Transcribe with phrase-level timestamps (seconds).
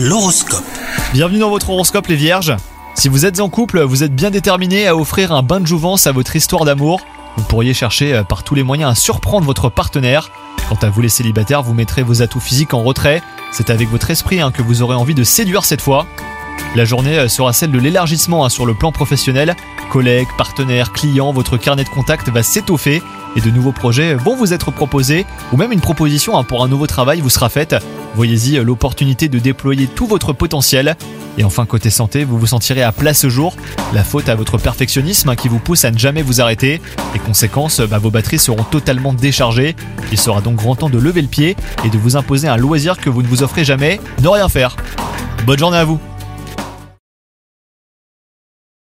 [0.00, 0.62] L'horoscope.
[1.12, 2.54] Bienvenue dans votre horoscope les vierges.
[2.94, 6.06] Si vous êtes en couple, vous êtes bien déterminé à offrir un bain de jouvence
[6.06, 7.00] à votre histoire d'amour.
[7.36, 10.30] Vous pourriez chercher euh, par tous les moyens à surprendre votre partenaire.
[10.68, 13.22] Quant à vous les célibataires, vous mettrez vos atouts physiques en retrait.
[13.50, 16.06] C'est avec votre esprit hein, que vous aurez envie de séduire cette fois.
[16.76, 19.56] La journée euh, sera celle de l'élargissement hein, sur le plan professionnel.
[19.90, 23.02] Collègues, partenaires, clients, votre carnet de contact va s'étoffer
[23.34, 26.68] et de nouveaux projets vont vous être proposés ou même une proposition hein, pour un
[26.68, 27.74] nouveau travail vous sera faite.
[28.18, 30.96] Voyez-y l'opportunité de déployer tout votre potentiel.
[31.38, 33.54] Et enfin côté santé, vous vous sentirez à plat ce jour.
[33.92, 36.80] La faute à votre perfectionnisme qui vous pousse à ne jamais vous arrêter.
[37.14, 39.76] Et conséquence, bah, vos batteries seront totalement déchargées.
[40.10, 42.96] Il sera donc grand temps de lever le pied et de vous imposer un loisir
[42.96, 44.74] que vous ne vous offrez jamais, ne rien faire.
[45.46, 46.00] Bonne journée à vous